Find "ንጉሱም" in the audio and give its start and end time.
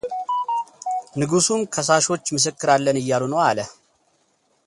1.19-1.59